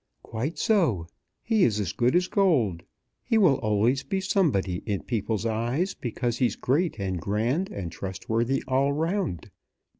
"Quite 0.23 0.57
so. 0.57 1.05
He's 1.43 1.79
as 1.79 1.93
good 1.93 2.15
as 2.15 2.27
gold. 2.27 2.81
He 3.21 3.37
will 3.37 3.59
always 3.59 4.01
be 4.01 4.19
somebody 4.19 4.77
in 4.87 5.03
people's 5.03 5.45
eyes 5.45 5.93
because 5.93 6.39
he's 6.39 6.55
great 6.55 6.97
and 6.99 7.21
grand 7.21 7.69
and 7.69 7.91
trustworthy 7.91 8.63
all 8.67 8.93
round. 8.93 9.51